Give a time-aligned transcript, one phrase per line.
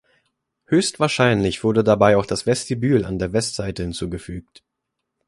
[0.65, 4.63] Höchstwahrscheinlich wurde dabei auch das Vestibül an der Westseite hinzugefügt.